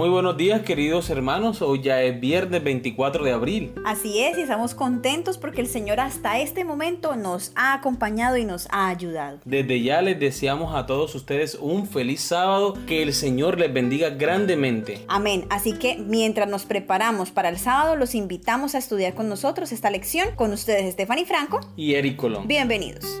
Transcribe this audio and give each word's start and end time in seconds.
Muy 0.00 0.08
buenos 0.08 0.38
días 0.38 0.62
queridos 0.62 1.10
hermanos, 1.10 1.60
hoy 1.60 1.82
ya 1.82 2.00
es 2.00 2.18
viernes 2.18 2.64
24 2.64 3.22
de 3.22 3.32
abril. 3.32 3.74
Así 3.84 4.20
es, 4.20 4.38
y 4.38 4.40
estamos 4.40 4.74
contentos 4.74 5.36
porque 5.36 5.60
el 5.60 5.66
Señor 5.66 6.00
hasta 6.00 6.40
este 6.40 6.64
momento 6.64 7.16
nos 7.16 7.52
ha 7.54 7.74
acompañado 7.74 8.38
y 8.38 8.46
nos 8.46 8.66
ha 8.70 8.88
ayudado. 8.88 9.40
Desde 9.44 9.82
ya 9.82 10.00
les 10.00 10.18
deseamos 10.18 10.74
a 10.74 10.86
todos 10.86 11.14
ustedes 11.14 11.54
un 11.60 11.86
feliz 11.86 12.22
sábado, 12.22 12.78
que 12.86 13.02
el 13.02 13.12
Señor 13.12 13.60
les 13.60 13.74
bendiga 13.74 14.08
grandemente. 14.08 15.04
Amén, 15.06 15.44
así 15.50 15.74
que 15.74 15.98
mientras 15.98 16.48
nos 16.48 16.64
preparamos 16.64 17.30
para 17.30 17.50
el 17.50 17.58
sábado, 17.58 17.94
los 17.94 18.14
invitamos 18.14 18.74
a 18.74 18.78
estudiar 18.78 19.12
con 19.12 19.28
nosotros 19.28 19.70
esta 19.70 19.90
lección, 19.90 20.28
con 20.34 20.54
ustedes 20.54 20.94
Stephanie 20.94 21.26
Franco 21.26 21.60
y 21.76 21.92
Eric 21.92 22.16
Colón. 22.16 22.48
Bienvenidos. 22.48 23.20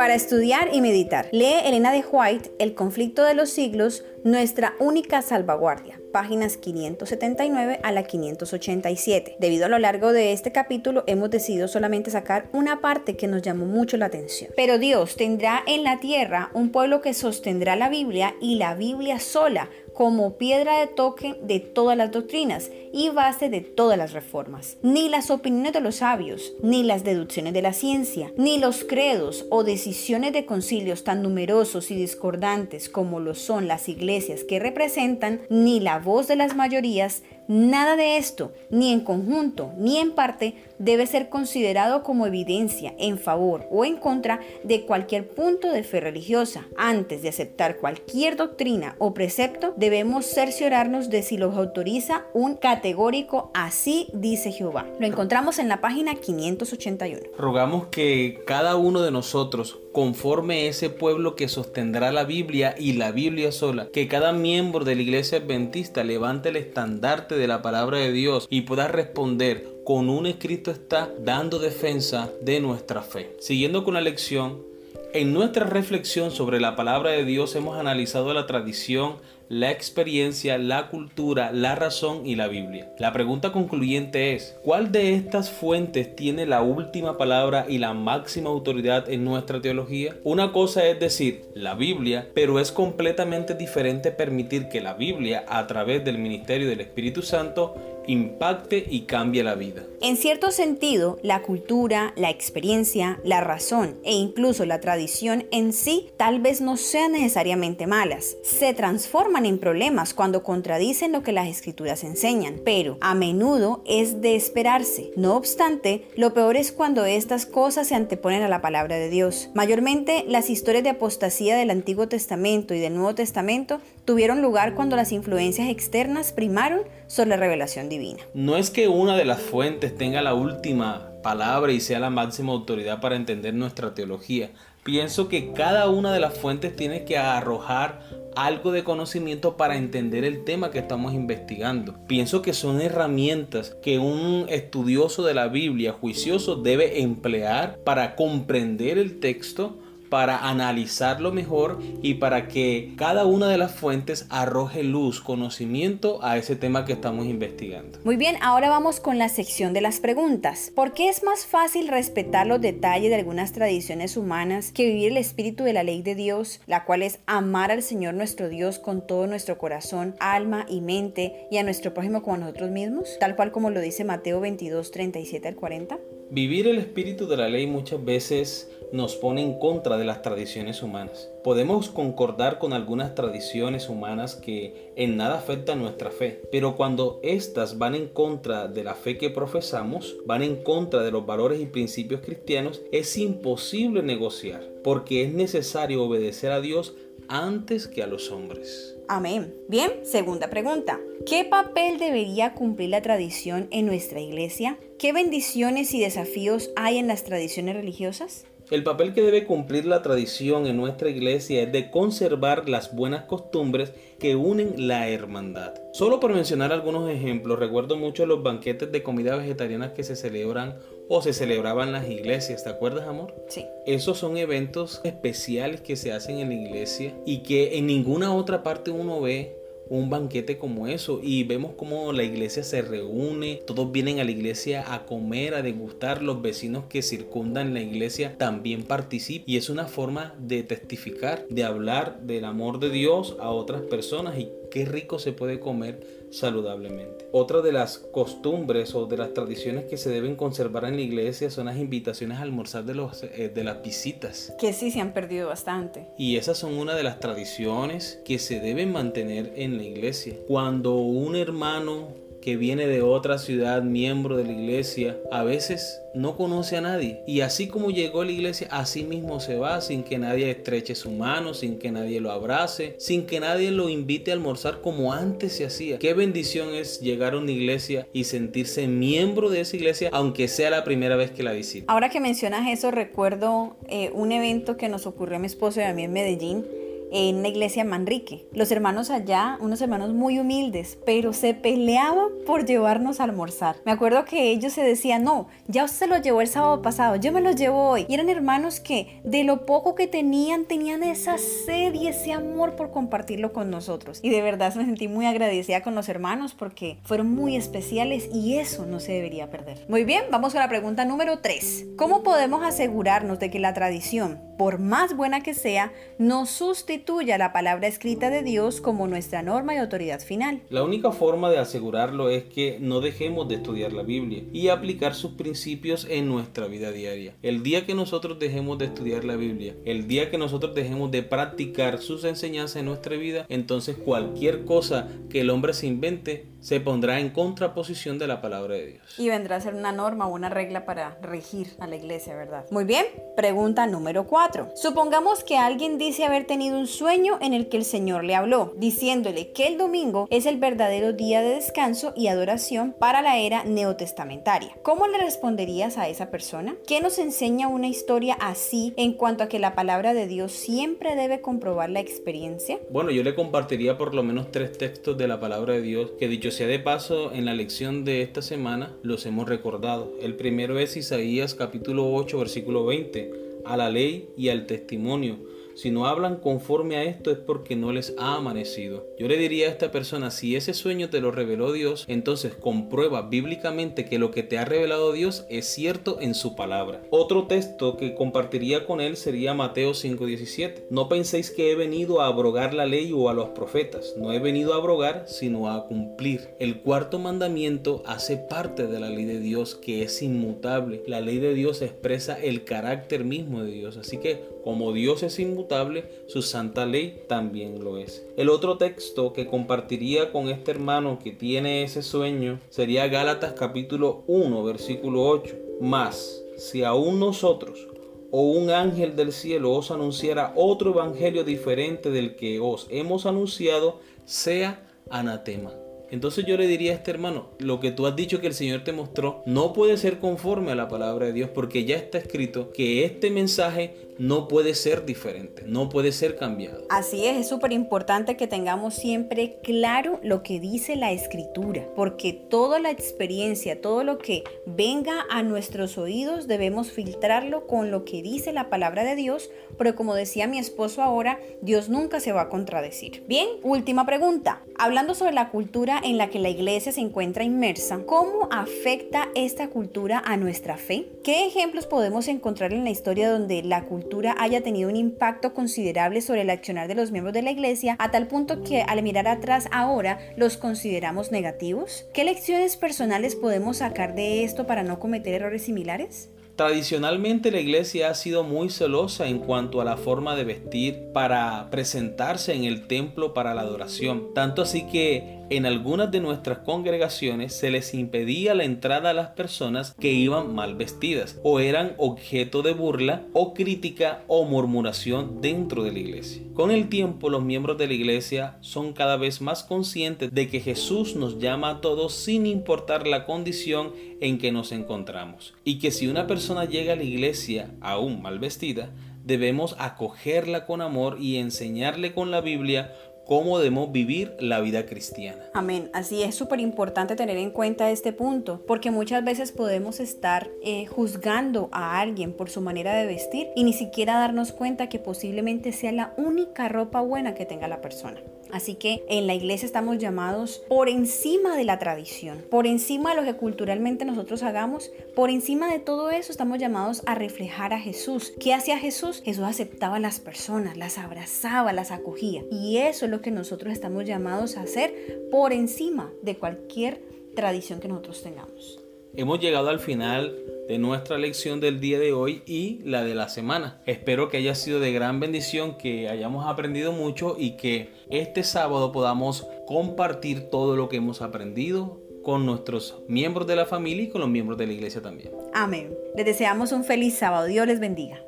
Para 0.00 0.14
estudiar 0.14 0.70
y 0.72 0.80
meditar, 0.80 1.28
lee 1.30 1.56
Elena 1.62 1.92
de 1.92 2.02
White 2.10 2.52
El 2.58 2.72
conflicto 2.72 3.22
de 3.22 3.34
los 3.34 3.50
siglos, 3.50 4.02
nuestra 4.24 4.74
única 4.78 5.22
salvaguardia, 5.22 6.00
páginas 6.12 6.56
579 6.58 7.80
a 7.82 7.92
la 7.92 8.02
587. 8.02 9.36
Debido 9.38 9.66
a 9.66 9.68
lo 9.68 9.78
largo 9.78 10.12
de 10.12 10.32
este 10.32 10.52
capítulo, 10.52 11.04
hemos 11.06 11.30
decidido 11.30 11.68
solamente 11.68 12.10
sacar 12.10 12.48
una 12.52 12.80
parte 12.80 13.16
que 13.16 13.28
nos 13.28 13.42
llamó 13.42 13.64
mucho 13.64 13.96
la 13.96 14.06
atención. 14.06 14.52
Pero 14.56 14.78
Dios 14.78 15.16
tendrá 15.16 15.62
en 15.66 15.84
la 15.84 16.00
tierra 16.00 16.50
un 16.52 16.70
pueblo 16.70 17.00
que 17.00 17.14
sostendrá 17.14 17.76
la 17.76 17.88
Biblia 17.88 18.34
y 18.40 18.56
la 18.56 18.74
Biblia 18.74 19.20
sola 19.20 19.70
como 19.94 20.38
piedra 20.38 20.78
de 20.78 20.86
toque 20.86 21.36
de 21.42 21.58
todas 21.60 21.96
las 21.96 22.12
doctrinas 22.12 22.70
y 22.92 23.10
base 23.10 23.50
de 23.50 23.60
todas 23.60 23.98
las 23.98 24.12
reformas. 24.12 24.76
Ni 24.82 25.08
las 25.08 25.30
opiniones 25.30 25.72
de 25.72 25.80
los 25.80 25.96
sabios, 25.96 26.54
ni 26.62 26.82
las 26.84 27.04
deducciones 27.04 27.52
de 27.52 27.62
la 27.62 27.72
ciencia, 27.72 28.32
ni 28.36 28.58
los 28.58 28.84
credos 28.84 29.46
o 29.50 29.64
decisiones 29.64 30.32
de 30.32 30.46
concilios 30.46 31.04
tan 31.04 31.22
numerosos 31.22 31.90
y 31.90 31.96
discordantes 31.96 32.88
como 32.88 33.20
lo 33.20 33.34
son 33.34 33.66
las 33.66 33.88
iglesias 33.88 34.09
que 34.48 34.58
representan, 34.58 35.42
ni 35.48 35.78
la 35.80 35.98
voz 35.98 36.26
de 36.26 36.36
las 36.36 36.56
mayorías, 36.56 37.22
Nada 37.52 37.96
de 37.96 38.16
esto, 38.16 38.52
ni 38.70 38.92
en 38.92 39.00
conjunto 39.00 39.72
ni 39.76 39.98
en 39.98 40.12
parte, 40.12 40.54
debe 40.78 41.04
ser 41.08 41.28
considerado 41.28 42.04
como 42.04 42.28
evidencia 42.28 42.94
en 42.96 43.18
favor 43.18 43.66
o 43.72 43.84
en 43.84 43.96
contra 43.96 44.38
de 44.62 44.82
cualquier 44.82 45.26
punto 45.26 45.72
de 45.72 45.82
fe 45.82 45.98
religiosa. 45.98 46.68
Antes 46.76 47.22
de 47.22 47.28
aceptar 47.28 47.78
cualquier 47.78 48.36
doctrina 48.36 48.94
o 49.00 49.14
precepto, 49.14 49.74
debemos 49.76 50.26
cerciorarnos 50.26 51.10
de 51.10 51.24
si 51.24 51.38
los 51.38 51.56
autoriza 51.56 52.22
un 52.34 52.54
categórico 52.54 53.50
así 53.52 54.06
dice 54.12 54.52
Jehová. 54.52 54.86
Lo 55.00 55.08
encontramos 55.08 55.58
en 55.58 55.68
la 55.68 55.80
página 55.80 56.14
581. 56.14 57.20
Rogamos 57.36 57.88
que 57.88 58.44
cada 58.46 58.76
uno 58.76 59.02
de 59.02 59.10
nosotros 59.10 59.80
conforme 59.92 60.68
ese 60.68 60.88
pueblo 60.88 61.34
que 61.34 61.48
sostendrá 61.48 62.12
la 62.12 62.24
Biblia 62.24 62.74
y 62.78 62.92
la 62.92 63.10
Biblia 63.10 63.52
sola, 63.52 63.88
que 63.92 64.08
cada 64.08 64.32
miembro 64.32 64.84
de 64.84 64.94
la 64.94 65.02
iglesia 65.02 65.38
adventista 65.38 66.04
levante 66.04 66.50
el 66.50 66.56
estandarte 66.56 67.36
de 67.36 67.39
la 67.46 67.62
palabra 67.62 67.98
de 67.98 68.12
Dios 68.12 68.46
y 68.50 68.62
pueda 68.62 68.88
responder 68.88 69.66
con 69.84 70.08
un 70.08 70.26
escrito 70.26 70.70
está 70.70 71.12
dando 71.18 71.58
defensa 71.58 72.30
de 72.40 72.60
nuestra 72.60 73.02
fe. 73.02 73.36
Siguiendo 73.40 73.84
con 73.84 73.94
la 73.94 74.00
lección, 74.00 74.69
en 75.12 75.32
nuestra 75.32 75.66
reflexión 75.66 76.30
sobre 76.30 76.60
la 76.60 76.76
palabra 76.76 77.10
de 77.10 77.24
Dios 77.24 77.56
hemos 77.56 77.78
analizado 77.78 78.32
la 78.32 78.46
tradición, 78.46 79.16
la 79.48 79.72
experiencia, 79.72 80.58
la 80.58 80.88
cultura, 80.88 81.50
la 81.52 81.74
razón 81.74 82.24
y 82.24 82.36
la 82.36 82.46
Biblia. 82.46 82.92
La 82.98 83.12
pregunta 83.12 83.50
concluyente 83.50 84.34
es, 84.34 84.56
¿cuál 84.62 84.92
de 84.92 85.14
estas 85.14 85.50
fuentes 85.50 86.14
tiene 86.14 86.46
la 86.46 86.62
última 86.62 87.18
palabra 87.18 87.66
y 87.68 87.78
la 87.78 87.92
máxima 87.92 88.50
autoridad 88.50 89.10
en 89.10 89.24
nuestra 89.24 89.60
teología? 89.60 90.16
Una 90.22 90.52
cosa 90.52 90.86
es 90.86 91.00
decir, 91.00 91.46
la 91.54 91.74
Biblia, 91.74 92.28
pero 92.32 92.60
es 92.60 92.70
completamente 92.70 93.54
diferente 93.54 94.12
permitir 94.12 94.68
que 94.68 94.80
la 94.80 94.94
Biblia, 94.94 95.44
a 95.48 95.66
través 95.66 96.04
del 96.04 96.18
ministerio 96.18 96.68
del 96.68 96.80
Espíritu 96.80 97.22
Santo, 97.22 97.74
impacte 98.10 98.84
y 98.88 99.02
cambie 99.02 99.42
la 99.42 99.54
vida. 99.54 99.84
En 100.02 100.16
cierto 100.16 100.50
sentido, 100.50 101.18
la 101.22 101.42
cultura, 101.42 102.12
la 102.16 102.30
experiencia, 102.30 103.20
la 103.22 103.40
razón 103.40 103.98
e 104.02 104.12
incluso 104.12 104.64
la 104.64 104.80
tradición 104.80 105.46
en 105.50 105.72
sí 105.72 106.10
tal 106.16 106.40
vez 106.40 106.60
no 106.60 106.76
sean 106.76 107.12
necesariamente 107.12 107.86
malas. 107.86 108.36
Se 108.42 108.74
transforman 108.74 109.46
en 109.46 109.58
problemas 109.58 110.14
cuando 110.14 110.42
contradicen 110.42 111.12
lo 111.12 111.22
que 111.22 111.32
las 111.32 111.48
escrituras 111.48 112.02
enseñan, 112.02 112.60
pero 112.64 112.96
a 113.00 113.14
menudo 113.14 113.82
es 113.86 114.20
de 114.20 114.36
esperarse. 114.36 115.10
No 115.16 115.36
obstante, 115.36 116.08
lo 116.16 116.34
peor 116.34 116.56
es 116.56 116.72
cuando 116.72 117.04
estas 117.04 117.46
cosas 117.46 117.88
se 117.88 117.94
anteponen 117.94 118.42
a 118.42 118.48
la 118.48 118.62
palabra 118.62 118.96
de 118.96 119.10
Dios. 119.10 119.50
Mayormente 119.54 120.24
las 120.26 120.50
historias 120.50 120.82
de 120.82 120.90
apostasía 120.90 121.56
del 121.56 121.70
Antiguo 121.70 122.08
Testamento 122.08 122.74
y 122.74 122.78
del 122.78 122.94
Nuevo 122.94 123.14
Testamento 123.14 123.80
tuvieron 124.04 124.42
lugar 124.42 124.74
cuando 124.74 124.96
las 124.96 125.12
influencias 125.12 125.68
externas 125.68 126.32
primaron 126.32 126.80
sobre 127.06 127.30
la 127.30 127.36
revelación 127.36 127.88
divina. 127.88 128.20
No 128.34 128.56
es 128.56 128.70
que 128.70 128.88
una 128.88 129.16
de 129.16 129.24
las 129.24 129.40
fuentes 129.40 129.96
tenga 129.96 130.22
la 130.22 130.34
última 130.34 131.10
palabra 131.22 131.72
y 131.72 131.80
sea 131.80 132.00
la 132.00 132.10
máxima 132.10 132.52
autoridad 132.52 133.00
para 133.00 133.16
entender 133.16 133.54
nuestra 133.54 133.94
teología. 133.94 134.50
Pienso 134.82 135.28
que 135.28 135.52
cada 135.52 135.90
una 135.90 136.12
de 136.12 136.20
las 136.20 136.38
fuentes 136.38 136.74
tiene 136.74 137.04
que 137.04 137.18
arrojar 137.18 138.00
algo 138.34 138.72
de 138.72 138.82
conocimiento 138.82 139.56
para 139.56 139.76
entender 139.76 140.24
el 140.24 140.44
tema 140.44 140.70
que 140.70 140.78
estamos 140.78 141.12
investigando. 141.12 141.96
Pienso 142.06 142.40
que 142.40 142.54
son 142.54 142.80
herramientas 142.80 143.76
que 143.82 143.98
un 143.98 144.46
estudioso 144.48 145.22
de 145.22 145.34
la 145.34 145.48
Biblia 145.48 145.92
juicioso 145.92 146.56
debe 146.56 147.02
emplear 147.02 147.78
para 147.84 148.16
comprender 148.16 148.96
el 148.96 149.20
texto 149.20 149.78
para 150.10 150.48
analizarlo 150.48 151.32
mejor 151.32 151.78
y 152.02 152.14
para 152.14 152.48
que 152.48 152.92
cada 152.96 153.24
una 153.24 153.48
de 153.48 153.56
las 153.56 153.72
fuentes 153.72 154.26
arroje 154.28 154.82
luz, 154.82 155.20
conocimiento 155.20 156.22
a 156.22 156.36
ese 156.36 156.56
tema 156.56 156.84
que 156.84 156.92
estamos 156.92 157.26
investigando. 157.26 157.98
Muy 158.04 158.16
bien, 158.16 158.36
ahora 158.42 158.68
vamos 158.68 159.00
con 159.00 159.16
la 159.16 159.28
sección 159.28 159.72
de 159.72 159.80
las 159.80 160.00
preguntas. 160.00 160.72
¿Por 160.74 160.92
qué 160.92 161.08
es 161.08 161.22
más 161.22 161.46
fácil 161.46 161.88
respetar 161.88 162.46
los 162.46 162.60
detalles 162.60 163.10
de 163.10 163.16
algunas 163.16 163.52
tradiciones 163.52 164.16
humanas 164.16 164.72
que 164.72 164.84
vivir 164.84 165.12
el 165.12 165.16
espíritu 165.16 165.64
de 165.64 165.72
la 165.72 165.84
ley 165.84 166.02
de 166.02 166.14
Dios, 166.14 166.60
la 166.66 166.84
cual 166.84 167.02
es 167.02 167.20
amar 167.26 167.70
al 167.70 167.82
Señor 167.82 168.14
nuestro 168.14 168.48
Dios 168.48 168.78
con 168.78 169.06
todo 169.06 169.26
nuestro 169.26 169.58
corazón, 169.58 170.16
alma 170.18 170.66
y 170.68 170.80
mente 170.80 171.46
y 171.50 171.58
a 171.58 171.62
nuestro 171.62 171.94
prójimo 171.94 172.22
como 172.22 172.36
a 172.36 172.38
nosotros 172.38 172.70
mismos, 172.70 173.16
tal 173.20 173.36
cual 173.36 173.52
como 173.52 173.70
lo 173.70 173.80
dice 173.80 174.04
Mateo 174.04 174.40
22, 174.40 174.90
37 174.90 175.48
al 175.48 175.54
40? 175.54 175.98
Vivir 176.32 176.68
el 176.68 176.78
espíritu 176.78 177.26
de 177.26 177.36
la 177.36 177.48
ley 177.48 177.66
muchas 177.66 178.04
veces 178.04 178.70
nos 178.92 179.16
pone 179.16 179.42
en 179.42 179.58
contra 179.58 179.98
de 179.98 180.04
las 180.04 180.22
tradiciones 180.22 180.80
humanas. 180.80 181.28
Podemos 181.42 181.90
concordar 181.90 182.60
con 182.60 182.72
algunas 182.72 183.16
tradiciones 183.16 183.88
humanas 183.88 184.36
que 184.36 184.92
en 184.94 185.16
nada 185.16 185.38
afectan 185.38 185.80
nuestra 185.80 186.12
fe, 186.12 186.40
pero 186.52 186.76
cuando 186.76 187.18
éstas 187.24 187.78
van 187.78 187.96
en 187.96 188.06
contra 188.06 188.68
de 188.68 188.84
la 188.84 188.94
fe 188.94 189.18
que 189.18 189.30
profesamos, 189.30 190.18
van 190.24 190.44
en 190.44 190.62
contra 190.62 191.02
de 191.02 191.10
los 191.10 191.26
valores 191.26 191.60
y 191.60 191.66
principios 191.66 192.20
cristianos, 192.20 192.80
es 192.92 193.16
imposible 193.16 194.00
negociar, 194.04 194.62
porque 194.84 195.24
es 195.24 195.32
necesario 195.32 196.04
obedecer 196.04 196.52
a 196.52 196.60
Dios 196.60 196.94
antes 197.26 197.88
que 197.88 198.04
a 198.04 198.06
los 198.06 198.30
hombres. 198.30 198.96
Amén. 199.12 199.52
Bien, 199.66 199.90
segunda 200.04 200.50
pregunta. 200.50 201.00
¿Qué 201.26 201.44
papel 201.44 201.98
debería 201.98 202.54
cumplir 202.54 202.90
la 202.90 203.02
tradición 203.02 203.66
en 203.72 203.86
nuestra 203.86 204.20
iglesia? 204.20 204.78
¿Qué 205.00 205.12
bendiciones 205.12 205.92
y 205.94 206.00
desafíos 206.00 206.70
hay 206.76 206.98
en 206.98 207.08
las 207.08 207.24
tradiciones 207.24 207.74
religiosas? 207.74 208.44
El 208.70 208.84
papel 208.84 209.12
que 209.12 209.22
debe 209.22 209.46
cumplir 209.46 209.84
la 209.84 210.00
tradición 210.00 210.68
en 210.68 210.76
nuestra 210.76 211.10
iglesia 211.10 211.62
es 211.62 211.72
de 211.72 211.90
conservar 211.90 212.68
las 212.68 212.94
buenas 212.94 213.24
costumbres 213.24 213.92
que 214.20 214.36
unen 214.36 214.86
la 214.86 215.08
hermandad. 215.08 215.74
Solo 215.92 216.20
por 216.20 216.32
mencionar 216.32 216.72
algunos 216.72 217.10
ejemplos, 217.10 217.58
recuerdo 217.58 217.96
mucho 217.96 218.26
los 218.26 218.44
banquetes 218.44 218.92
de 218.92 219.02
comida 219.02 219.34
vegetariana 219.34 219.92
que 219.92 220.04
se 220.04 220.14
celebran 220.14 220.78
o 221.08 221.20
se 221.20 221.32
celebraban 221.32 221.88
en 221.88 221.94
las 221.94 222.08
iglesias, 222.08 222.62
¿te 222.62 222.70
acuerdas, 222.70 223.08
amor? 223.08 223.34
Sí. 223.48 223.66
Esos 223.86 224.18
son 224.18 224.36
eventos 224.36 225.00
especiales 225.02 225.80
que 225.80 225.96
se 225.96 226.12
hacen 226.12 226.38
en 226.38 226.50
la 226.50 226.54
iglesia 226.54 227.12
y 227.26 227.42
que 227.42 227.76
en 227.76 227.86
ninguna 227.86 228.32
otra 228.32 228.62
parte 228.62 228.92
uno 228.92 229.20
ve 229.20 229.59
un 229.90 230.08
banquete 230.08 230.56
como 230.56 230.86
eso 230.86 231.20
y 231.22 231.42
vemos 231.42 231.72
como 231.76 232.12
la 232.12 232.22
iglesia 232.22 232.62
se 232.62 232.80
reúne, 232.80 233.60
todos 233.66 233.90
vienen 233.90 234.20
a 234.20 234.24
la 234.24 234.30
iglesia 234.30 234.94
a 234.94 235.04
comer, 235.04 235.54
a 235.54 235.62
degustar, 235.62 236.22
los 236.22 236.40
vecinos 236.40 236.84
que 236.88 237.02
circundan 237.02 237.74
la 237.74 237.80
iglesia 237.80 238.38
también 238.38 238.84
participan 238.84 239.44
y 239.46 239.56
es 239.56 239.68
una 239.68 239.86
forma 239.86 240.34
de 240.38 240.62
testificar, 240.62 241.44
de 241.48 241.64
hablar 241.64 242.20
del 242.22 242.44
amor 242.44 242.78
de 242.78 242.90
Dios 242.90 243.36
a 243.40 243.50
otras 243.50 243.82
personas 243.82 244.38
y 244.38 244.48
qué 244.70 244.84
rico 244.84 245.18
se 245.18 245.32
puede 245.32 245.58
comer 245.58 246.19
saludablemente. 246.30 247.28
Otra 247.32 247.60
de 247.60 247.72
las 247.72 247.98
costumbres 247.98 248.94
o 248.94 249.06
de 249.06 249.16
las 249.16 249.34
tradiciones 249.34 249.84
que 249.84 249.96
se 249.96 250.10
deben 250.10 250.36
conservar 250.36 250.84
en 250.84 250.96
la 250.96 251.02
iglesia 251.02 251.50
son 251.50 251.66
las 251.66 251.76
invitaciones 251.76 252.38
a 252.38 252.42
almorzar 252.42 252.84
de, 252.84 252.94
los, 252.94 253.22
eh, 253.22 253.50
de 253.54 253.64
las 253.64 253.82
visitas. 253.82 254.54
Que 254.58 254.72
sí 254.72 254.90
se 254.90 255.00
han 255.00 255.12
perdido 255.12 255.48
bastante. 255.48 256.08
Y 256.18 256.36
esas 256.36 256.58
son 256.58 256.78
una 256.78 256.94
de 256.94 257.02
las 257.02 257.20
tradiciones 257.20 258.20
que 258.24 258.38
se 258.38 258.60
deben 258.60 258.92
mantener 258.92 259.52
en 259.56 259.76
la 259.76 259.84
iglesia. 259.84 260.36
Cuando 260.46 260.96
un 260.96 261.36
hermano 261.36 262.29
que 262.40 262.56
viene 262.56 262.86
de 262.86 263.02
otra 263.02 263.38
ciudad, 263.38 263.82
miembro 263.82 264.36
de 264.36 264.44
la 264.44 264.52
iglesia, 264.52 265.18
a 265.30 265.42
veces 265.44 266.02
no 266.14 266.36
conoce 266.36 266.76
a 266.76 266.80
nadie. 266.80 267.22
Y 267.26 267.40
así 267.40 267.68
como 267.68 267.90
llegó 267.90 268.22
a 268.22 268.24
la 268.24 268.32
iglesia, 268.32 268.68
así 268.70 269.04
mismo 269.04 269.40
se 269.40 269.56
va, 269.56 269.80
sin 269.80 270.02
que 270.02 270.18
nadie 270.18 270.50
estreche 270.50 270.94
su 270.94 271.10
mano, 271.10 271.54
sin 271.54 271.78
que 271.78 271.92
nadie 271.92 272.20
lo 272.20 272.30
abrace, 272.32 272.94
sin 272.98 273.26
que 273.26 273.40
nadie 273.40 273.70
lo 273.70 273.88
invite 273.88 274.30
a 274.30 274.34
almorzar 274.34 274.80
como 274.80 275.12
antes 275.12 275.52
se 275.52 275.64
hacía. 275.64 275.98
Qué 275.98 276.14
bendición 276.14 276.74
es 276.74 277.00
llegar 277.00 277.34
a 277.34 277.38
una 277.38 277.52
iglesia 277.52 278.06
y 278.12 278.24
sentirse 278.24 278.86
miembro 278.86 279.50
de 279.50 279.60
esa 279.60 279.76
iglesia, 279.76 280.10
aunque 280.12 280.48
sea 280.48 280.70
la 280.70 280.84
primera 280.84 281.16
vez 281.16 281.30
que 281.30 281.42
la 281.42 281.52
visita. 281.52 281.92
Ahora 281.92 282.08
que 282.08 282.20
mencionas 282.20 282.68
eso, 282.68 282.90
recuerdo 282.90 283.76
eh, 283.88 284.10
un 284.14 284.32
evento 284.32 284.76
que 284.76 284.88
nos 284.88 285.06
ocurrió 285.06 285.36
a 285.36 285.38
mi 285.40 285.46
esposo 285.46 285.80
y 285.80 285.84
a 285.84 285.94
mí 285.94 286.04
en 286.04 286.12
Medellín 286.12 286.64
en 287.10 287.42
la 287.42 287.48
iglesia 287.48 287.84
Manrique. 287.84 288.46
Los 288.52 288.70
hermanos 288.70 289.10
allá, 289.10 289.58
unos 289.60 289.80
hermanos 289.80 290.12
muy 290.12 290.38
humildes, 290.38 290.98
pero 291.04 291.32
se 291.32 291.54
peleaban 291.54 292.28
por 292.46 292.64
llevarnos 292.64 293.20
a 293.20 293.24
almorzar. 293.24 293.76
Me 293.84 293.92
acuerdo 293.92 294.24
que 294.24 294.50
ellos 294.50 294.72
se 294.72 294.82
decían, 294.82 295.24
no, 295.24 295.48
ya 295.66 295.84
usted 295.84 296.08
lo 296.08 296.18
llevó 296.18 296.40
el 296.40 296.48
sábado 296.48 296.82
pasado, 296.82 297.16
yo 297.16 297.32
me 297.32 297.40
lo 297.40 297.52
llevo 297.52 297.88
hoy. 297.88 298.06
Y 298.08 298.14
eran 298.14 298.28
hermanos 298.28 298.80
que 298.80 299.20
de 299.24 299.44
lo 299.44 299.66
poco 299.66 299.94
que 299.94 300.06
tenían, 300.06 300.64
tenían 300.64 301.02
esa 301.02 301.38
sed 301.38 301.94
y 301.94 302.06
ese 302.06 302.32
amor 302.32 302.76
por 302.76 302.90
compartirlo 302.90 303.52
con 303.52 303.70
nosotros. 303.70 304.20
Y 304.22 304.30
de 304.30 304.42
verdad 304.42 304.74
me 304.74 304.84
sentí 304.84 305.08
muy 305.08 305.26
agradecida 305.26 305.82
con 305.82 305.94
los 305.94 306.08
hermanos 306.08 306.54
porque 306.54 306.98
fueron 307.02 307.34
muy 307.34 307.56
especiales 307.56 308.28
y 308.32 308.56
eso 308.58 308.86
no 308.86 309.00
se 309.00 309.12
debería 309.12 309.50
perder. 309.50 309.84
Muy 309.88 310.04
bien, 310.04 310.24
vamos 310.30 310.54
a 310.54 310.58
la 310.58 310.68
pregunta 310.68 311.04
número 311.04 311.40
3. 311.40 311.86
¿Cómo 311.96 312.22
podemos 312.22 312.62
asegurarnos 312.64 313.38
de 313.38 313.50
que 313.50 313.58
la 313.58 313.74
tradición, 313.74 314.40
por 314.56 314.78
más 314.78 315.16
buena 315.16 315.40
que 315.42 315.54
sea, 315.54 315.92
no 316.18 316.46
sustituya 316.46 316.99
la 317.36 317.52
palabra 317.52 317.86
escrita 317.86 318.30
de 318.30 318.42
Dios 318.42 318.80
como 318.80 319.06
nuestra 319.06 319.42
norma 319.42 319.74
y 319.74 319.78
autoridad 319.78 320.20
final. 320.20 320.62
La 320.70 320.82
única 320.82 321.12
forma 321.12 321.50
de 321.50 321.58
asegurarlo 321.58 322.30
es 322.30 322.44
que 322.44 322.78
no 322.80 323.00
dejemos 323.00 323.48
de 323.48 323.56
estudiar 323.56 323.92
la 323.92 324.02
Biblia 324.02 324.44
y 324.52 324.68
aplicar 324.68 325.14
sus 325.14 325.32
principios 325.32 326.06
en 326.08 326.28
nuestra 326.28 326.66
vida 326.66 326.92
diaria. 326.92 327.34
El 327.42 327.62
día 327.62 327.84
que 327.84 327.94
nosotros 327.94 328.38
dejemos 328.38 328.78
de 328.78 328.86
estudiar 328.86 329.24
la 329.24 329.36
Biblia, 329.36 329.74
el 329.84 330.06
día 330.06 330.30
que 330.30 330.38
nosotros 330.38 330.74
dejemos 330.74 331.10
de 331.10 331.22
practicar 331.22 331.98
sus 331.98 332.24
enseñanzas 332.24 332.76
en 332.76 332.86
nuestra 332.86 333.16
vida, 333.16 333.46
entonces 333.48 333.96
cualquier 333.96 334.64
cosa 334.64 335.08
que 335.28 335.40
el 335.40 335.50
hombre 335.50 335.74
se 335.74 335.86
invente 335.86 336.46
se 336.60 336.78
pondrá 336.78 337.20
en 337.20 337.30
contraposición 337.30 338.18
de 338.18 338.26
la 338.26 338.40
palabra 338.40 338.74
de 338.74 338.86
Dios. 338.86 339.18
Y 339.18 339.28
vendrá 339.28 339.56
a 339.56 339.60
ser 339.60 339.74
una 339.74 339.92
norma 339.92 340.26
o 340.26 340.34
una 340.34 340.48
regla 340.48 340.84
para 340.84 341.18
regir 341.22 341.68
a 341.80 341.86
la 341.86 341.96
iglesia, 341.96 342.36
¿verdad? 342.36 342.66
Muy 342.70 342.84
bien, 342.84 343.06
pregunta 343.36 343.86
número 343.86 344.26
4. 344.26 344.72
Supongamos 344.76 345.42
que 345.42 345.56
alguien 345.56 345.98
dice 345.98 346.24
haber 346.24 346.46
tenido 346.46 346.78
un 346.78 346.86
sueño 346.90 347.38
en 347.40 347.54
el 347.54 347.68
que 347.68 347.78
el 347.78 347.84
Señor 347.84 348.24
le 348.24 348.34
habló, 348.34 348.74
diciéndole 348.76 349.52
que 349.52 349.66
el 349.66 349.78
domingo 349.78 350.26
es 350.30 350.44
el 350.46 350.58
verdadero 350.58 351.12
día 351.12 351.40
de 351.40 351.54
descanso 351.54 352.12
y 352.16 352.26
adoración 352.26 352.94
para 352.98 353.22
la 353.22 353.38
era 353.38 353.64
neotestamentaria. 353.64 354.76
¿Cómo 354.82 355.06
le 355.06 355.18
responderías 355.18 355.96
a 355.96 356.08
esa 356.08 356.30
persona? 356.30 356.76
¿Qué 356.86 357.00
nos 357.00 357.18
enseña 357.18 357.68
una 357.68 357.88
historia 357.88 358.34
así 358.34 358.92
en 358.96 359.14
cuanto 359.14 359.44
a 359.44 359.48
que 359.48 359.58
la 359.58 359.74
palabra 359.74 360.12
de 360.12 360.26
Dios 360.26 360.52
siempre 360.52 361.16
debe 361.16 361.40
comprobar 361.40 361.90
la 361.90 362.00
experiencia? 362.00 362.78
Bueno, 362.90 363.10
yo 363.10 363.22
le 363.22 363.34
compartiría 363.34 363.96
por 363.96 364.14
lo 364.14 364.22
menos 364.22 364.50
tres 364.50 364.76
textos 364.76 365.16
de 365.16 365.28
la 365.28 365.40
palabra 365.40 365.74
de 365.74 365.82
Dios 365.82 366.10
que 366.18 366.28
dicho 366.28 366.50
sea 366.50 366.66
de 366.66 366.78
paso, 366.78 367.32
en 367.32 367.44
la 367.44 367.54
lección 367.54 368.04
de 368.04 368.22
esta 368.22 368.42
semana 368.42 368.96
los 369.02 369.24
hemos 369.26 369.48
recordado. 369.48 370.12
El 370.20 370.34
primero 370.36 370.78
es 370.78 370.96
Isaías 370.96 371.54
capítulo 371.54 372.12
8 372.12 372.38
versículo 372.38 372.84
20, 372.84 373.32
a 373.64 373.76
la 373.76 373.90
ley 373.90 374.28
y 374.36 374.48
al 374.48 374.66
testimonio 374.66 375.38
si 375.80 375.90
no 375.90 376.06
hablan 376.06 376.36
conforme 376.36 376.96
a 376.96 377.04
esto 377.04 377.30
es 377.30 377.38
porque 377.38 377.74
no 377.74 377.90
les 377.90 378.14
ha 378.18 378.34
amanecido. 378.34 379.06
Yo 379.18 379.28
le 379.28 379.38
diría 379.38 379.66
a 379.66 379.70
esta 379.70 379.90
persona, 379.90 380.30
si 380.30 380.54
ese 380.54 380.74
sueño 380.74 381.08
te 381.08 381.22
lo 381.22 381.30
reveló 381.30 381.72
Dios, 381.72 382.04
entonces 382.06 382.54
comprueba 382.54 383.22
bíblicamente 383.22 384.04
que 384.04 384.18
lo 384.18 384.30
que 384.30 384.42
te 384.42 384.58
ha 384.58 384.66
revelado 384.66 385.12
Dios 385.12 385.46
es 385.48 385.64
cierto 385.66 386.18
en 386.20 386.34
su 386.34 386.54
palabra. 386.54 387.00
Otro 387.08 387.46
texto 387.46 387.96
que 387.96 388.14
compartiría 388.14 388.84
con 388.84 389.00
él 389.00 389.16
sería 389.16 389.54
Mateo 389.54 389.94
5:17. 389.94 390.86
No 390.90 391.08
penséis 391.08 391.50
que 391.50 391.72
he 391.72 391.76
venido 391.76 392.20
a 392.20 392.26
abrogar 392.26 392.74
la 392.74 392.84
ley 392.84 393.12
o 393.14 393.30
a 393.30 393.34
los 393.34 393.48
profetas. 393.50 394.14
No 394.18 394.34
he 394.34 394.38
venido 394.38 394.74
a 394.74 394.76
abrogar, 394.76 395.24
sino 395.28 395.70
a 395.70 395.86
cumplir. 395.86 396.50
El 396.58 396.82
cuarto 396.82 397.18
mandamiento 397.18 398.02
hace 398.04 398.36
parte 398.36 398.86
de 398.86 399.00
la 399.00 399.08
ley 399.08 399.24
de 399.24 399.40
Dios 399.40 399.76
que 399.76 400.02
es 400.02 400.20
inmutable. 400.20 401.02
La 401.06 401.22
ley 401.22 401.38
de 401.38 401.54
Dios 401.54 401.80
expresa 401.80 402.38
el 402.38 402.64
carácter 402.64 403.24
mismo 403.24 403.62
de 403.62 403.70
Dios. 403.70 403.96
Así 403.96 404.18
que 404.18 404.44
como 404.64 404.92
Dios 404.92 405.22
es 405.22 405.38
inmutable, 405.38 406.04
su 406.26 406.42
santa 406.42 406.86
ley 406.86 407.22
también 407.28 407.82
lo 407.82 407.98
es. 407.98 408.26
El 408.36 408.48
otro 408.48 408.76
texto 408.76 409.32
que 409.32 409.46
compartiría 409.46 410.32
con 410.32 410.48
este 410.48 410.70
hermano 410.70 411.18
que 411.22 411.32
tiene 411.32 411.82
ese 411.82 412.02
sueño 412.02 412.60
sería 412.68 413.08
Gálatas 413.08 413.54
capítulo 413.54 414.24
1, 414.26 414.64
versículo 414.64 415.24
8. 415.24 415.54
Más, 415.80 416.42
si 416.56 416.84
aún 416.84 417.18
nosotros 417.20 417.88
o 418.30 418.42
un 418.42 418.70
ángel 418.70 419.16
del 419.16 419.32
cielo 419.32 419.72
os 419.72 419.90
anunciara 419.90 420.52
otro 420.54 420.90
evangelio 420.90 421.42
diferente 421.44 422.10
del 422.10 422.36
que 422.36 422.60
os 422.60 422.86
hemos 422.90 423.26
anunciado, 423.26 424.00
sea 424.24 424.86
anatema. 425.10 425.72
Entonces 426.10 426.44
yo 426.44 426.56
le 426.56 426.66
diría 426.66 426.92
a 426.92 426.96
este 426.96 427.12
hermano, 427.12 427.50
lo 427.58 427.78
que 427.78 427.92
tú 427.92 428.06
has 428.06 428.16
dicho 428.16 428.40
que 428.40 428.48
el 428.48 428.54
Señor 428.54 428.82
te 428.82 428.92
mostró 428.92 429.42
no 429.46 429.72
puede 429.72 429.96
ser 429.96 430.18
conforme 430.18 430.72
a 430.72 430.74
la 430.74 430.88
palabra 430.88 431.26
de 431.26 431.32
Dios 431.32 431.50
porque 431.54 431.84
ya 431.84 431.96
está 431.96 432.18
escrito 432.18 432.72
que 432.72 433.04
este 433.04 433.30
mensaje 433.30 434.09
no 434.20 434.48
puede 434.48 434.74
ser 434.74 435.06
diferente, 435.06 435.62
no 435.64 435.88
puede 435.88 436.12
ser 436.12 436.36
cambiado. 436.36 436.84
Así 436.90 437.24
es, 437.24 437.38
es 437.38 437.48
súper 437.48 437.72
importante 437.72 438.36
que 438.36 438.46
tengamos 438.46 438.92
siempre 438.92 439.56
claro 439.62 440.20
lo 440.22 440.42
que 440.42 440.60
dice 440.60 440.94
la 440.94 441.10
escritura, 441.10 441.88
porque 441.96 442.34
toda 442.34 442.80
la 442.80 442.90
experiencia, 442.90 443.80
todo 443.80 444.04
lo 444.04 444.18
que 444.18 444.44
venga 444.66 445.24
a 445.30 445.42
nuestros 445.42 445.96
oídos 445.96 446.46
debemos 446.46 446.92
filtrarlo 446.92 447.66
con 447.66 447.90
lo 447.90 448.04
que 448.04 448.20
dice 448.20 448.52
la 448.52 448.68
palabra 448.68 449.04
de 449.04 449.16
Dios, 449.16 449.50
pero 449.78 449.96
como 449.96 450.14
decía 450.14 450.46
mi 450.46 450.58
esposo 450.58 451.02
ahora, 451.02 451.40
Dios 451.62 451.88
nunca 451.88 452.20
se 452.20 452.32
va 452.32 452.42
a 452.42 452.48
contradecir. 452.50 453.24
Bien, 453.26 453.48
última 453.62 454.04
pregunta. 454.04 454.62
Hablando 454.76 455.14
sobre 455.14 455.32
la 455.32 455.48
cultura 455.48 455.98
en 456.04 456.18
la 456.18 456.28
que 456.28 456.38
la 456.38 456.50
iglesia 456.50 456.92
se 456.92 457.00
encuentra 457.00 457.42
inmersa, 457.42 458.00
¿cómo 458.04 458.48
afecta 458.50 459.30
esta 459.34 459.70
cultura 459.70 460.22
a 460.26 460.36
nuestra 460.36 460.76
fe? 460.76 461.08
¿Qué 461.24 461.46
ejemplos 461.46 461.86
podemos 461.86 462.28
encontrar 462.28 462.74
en 462.74 462.84
la 462.84 462.90
historia 462.90 463.30
donde 463.30 463.62
la 463.62 463.84
cultura 463.86 464.09
haya 464.38 464.62
tenido 464.62 464.88
un 464.88 464.96
impacto 464.96 465.54
considerable 465.54 466.20
sobre 466.20 466.42
el 466.42 466.50
accionar 466.50 466.88
de 466.88 466.94
los 466.94 467.10
miembros 467.10 467.34
de 467.34 467.42
la 467.42 467.50
iglesia 467.50 467.96
a 467.98 468.10
tal 468.10 468.26
punto 468.26 468.62
que 468.62 468.82
al 468.82 469.02
mirar 469.02 469.28
atrás 469.28 469.66
ahora 469.72 470.18
los 470.36 470.56
consideramos 470.56 471.32
negativos? 471.32 472.06
¿Qué 472.12 472.24
lecciones 472.24 472.76
personales 472.76 473.36
podemos 473.36 473.78
sacar 473.78 474.14
de 474.14 474.44
esto 474.44 474.66
para 474.66 474.82
no 474.82 474.98
cometer 474.98 475.34
errores 475.34 475.62
similares? 475.62 476.30
Tradicionalmente 476.56 477.50
la 477.50 477.60
iglesia 477.60 478.10
ha 478.10 478.14
sido 478.14 478.44
muy 478.44 478.68
celosa 478.68 479.26
en 479.28 479.38
cuanto 479.38 479.80
a 479.80 479.84
la 479.84 479.96
forma 479.96 480.36
de 480.36 480.44
vestir 480.44 481.10
para 481.14 481.70
presentarse 481.70 482.52
en 482.52 482.64
el 482.64 482.86
templo 482.86 483.32
para 483.32 483.54
la 483.54 483.62
adoración, 483.62 484.34
tanto 484.34 484.60
así 484.60 484.86
que 484.86 485.39
en 485.50 485.66
algunas 485.66 486.12
de 486.12 486.20
nuestras 486.20 486.58
congregaciones 486.58 487.52
se 487.52 487.70
les 487.70 487.92
impedía 487.92 488.54
la 488.54 488.64
entrada 488.64 489.10
a 489.10 489.14
las 489.14 489.30
personas 489.30 489.94
que 489.98 490.12
iban 490.12 490.54
mal 490.54 490.76
vestidas 490.76 491.40
o 491.42 491.58
eran 491.58 491.94
objeto 491.98 492.62
de 492.62 492.72
burla 492.72 493.24
o 493.32 493.52
crítica 493.52 494.22
o 494.28 494.44
murmuración 494.44 495.40
dentro 495.40 495.82
de 495.82 495.90
la 495.90 495.98
iglesia. 495.98 496.42
Con 496.54 496.70
el 496.70 496.88
tiempo 496.88 497.30
los 497.30 497.42
miembros 497.42 497.78
de 497.78 497.88
la 497.88 497.94
iglesia 497.94 498.58
son 498.60 498.92
cada 498.92 499.16
vez 499.16 499.40
más 499.40 499.64
conscientes 499.64 500.32
de 500.32 500.48
que 500.48 500.60
Jesús 500.60 501.16
nos 501.16 501.40
llama 501.40 501.70
a 501.70 501.80
todos 501.80 502.14
sin 502.14 502.46
importar 502.46 503.08
la 503.08 503.26
condición 503.26 503.92
en 504.20 504.38
que 504.38 504.52
nos 504.52 504.70
encontramos 504.70 505.54
y 505.64 505.80
que 505.80 505.90
si 505.90 506.06
una 506.06 506.28
persona 506.28 506.64
llega 506.64 506.92
a 506.92 506.96
la 506.96 507.02
iglesia 507.02 507.70
aún 507.80 508.22
mal 508.22 508.38
vestida, 508.38 508.90
debemos 509.24 509.76
acogerla 509.78 510.66
con 510.66 510.80
amor 510.80 511.18
y 511.20 511.36
enseñarle 511.36 512.14
con 512.14 512.30
la 512.30 512.40
Biblia 512.40 512.92
cómo 513.30 513.60
debemos 513.60 513.92
vivir 513.92 514.34
la 514.40 514.58
vida 514.58 514.86
cristiana. 514.86 515.44
Amén. 515.54 515.88
Así 515.92 516.24
es 516.24 516.34
súper 516.34 516.58
importante 516.58 517.14
tener 517.14 517.36
en 517.36 517.52
cuenta 517.52 517.88
este 517.92 518.12
punto, 518.12 518.60
porque 518.66 518.90
muchas 518.90 519.22
veces 519.22 519.52
podemos 519.52 520.00
estar 520.00 520.50
eh, 520.64 520.86
juzgando 520.86 521.68
a 521.70 522.00
alguien 522.00 522.32
por 522.32 522.50
su 522.50 522.60
manera 522.60 522.92
de 522.92 523.06
vestir 523.06 523.46
y 523.54 523.62
ni 523.62 523.72
siquiera 523.72 524.18
darnos 524.18 524.50
cuenta 524.50 524.88
que 524.88 524.98
posiblemente 524.98 525.70
sea 525.70 525.92
la 525.92 526.12
única 526.16 526.68
ropa 526.68 527.02
buena 527.02 527.34
que 527.34 527.46
tenga 527.46 527.68
la 527.68 527.80
persona. 527.80 528.20
Así 528.52 528.74
que 528.74 529.04
en 529.08 529.26
la 529.26 529.34
iglesia 529.34 529.66
estamos 529.66 529.98
llamados 529.98 530.62
por 530.68 530.88
encima 530.88 531.56
de 531.56 531.64
la 531.64 531.78
tradición, 531.78 532.44
por 532.50 532.66
encima 532.66 533.10
de 533.10 533.20
lo 533.20 533.24
que 533.24 533.36
culturalmente 533.36 534.04
nosotros 534.04 534.42
hagamos, 534.42 534.90
por 535.14 535.30
encima 535.30 535.72
de 535.72 535.78
todo 535.78 536.10
eso 536.10 536.32
estamos 536.32 536.58
llamados 536.58 537.02
a 537.06 537.14
reflejar 537.14 537.72
a 537.72 537.80
Jesús. 537.80 538.32
¿Qué 538.40 538.54
hacía 538.54 538.78
Jesús? 538.78 539.22
Jesús 539.24 539.44
aceptaba 539.44 539.96
a 539.96 540.00
las 540.00 540.20
personas, 540.20 540.76
las 540.76 540.98
abrazaba, 540.98 541.72
las 541.72 541.90
acogía. 541.90 542.42
Y 542.50 542.78
eso 542.78 543.04
es 543.04 543.10
lo 543.10 543.22
que 543.22 543.30
nosotros 543.30 543.72
estamos 543.72 544.04
llamados 544.04 544.56
a 544.56 544.62
hacer 544.62 545.28
por 545.30 545.52
encima 545.52 546.12
de 546.22 546.36
cualquier 546.36 547.02
tradición 547.34 547.80
que 547.80 547.88
nosotros 547.88 548.22
tengamos. 548.22 548.79
Hemos 549.16 549.40
llegado 549.40 549.70
al 549.70 549.80
final 549.80 550.36
de 550.68 550.78
nuestra 550.78 551.18
lección 551.18 551.60
del 551.60 551.80
día 551.80 551.98
de 551.98 552.12
hoy 552.12 552.42
y 552.46 552.78
la 552.84 553.02
de 553.02 553.14
la 553.16 553.28
semana. 553.28 553.82
Espero 553.86 554.28
que 554.28 554.36
haya 554.36 554.54
sido 554.54 554.78
de 554.78 554.92
gran 554.92 555.18
bendición, 555.18 555.76
que 555.76 556.08
hayamos 556.08 556.46
aprendido 556.46 556.92
mucho 556.92 557.36
y 557.38 557.56
que 557.56 557.90
este 558.08 558.44
sábado 558.44 558.92
podamos 558.92 559.46
compartir 559.66 560.48
todo 560.50 560.76
lo 560.76 560.88
que 560.88 560.98
hemos 560.98 561.22
aprendido 561.22 562.00
con 562.22 562.46
nuestros 562.46 563.02
miembros 563.08 563.46
de 563.46 563.56
la 563.56 563.66
familia 563.66 564.04
y 564.04 564.08
con 564.10 564.20
los 564.20 564.30
miembros 564.30 564.58
de 564.58 564.66
la 564.66 564.72
iglesia 564.74 565.02
también. 565.02 565.32
Amén. 565.52 565.92
Les 566.14 566.24
deseamos 566.24 566.70
un 566.70 566.84
feliz 566.84 567.18
sábado. 567.18 567.46
Dios 567.46 567.66
les 567.66 567.80
bendiga. 567.80 568.20